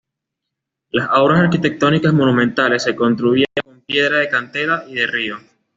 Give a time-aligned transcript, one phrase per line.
[0.89, 5.37] Las obras arquitectónicas monumentales se construían con piedra de cantera y de río.